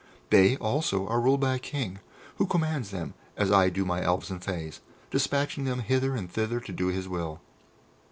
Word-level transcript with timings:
They, 0.31 0.57
also, 0.57 1.07
are 1.07 1.21
ruled 1.21 1.41
by 1.41 1.53
a 1.53 1.59
King, 1.59 1.99
who 2.37 2.47
commands 2.47 2.89
them 2.89 3.13
as 3.37 3.51
I 3.51 3.69
do 3.69 3.85
my 3.85 4.01
Elves 4.01 4.31
and 4.31 4.43
Fays, 4.43 4.81
despatching 5.11 5.65
them 5.65 5.81
hither 5.81 6.15
and 6.15 6.27
thither 6.27 6.59
to 6.59 6.71
do 6.73 6.87
his 6.87 7.07
will. 7.07 7.39